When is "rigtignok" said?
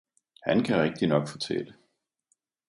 0.81-1.27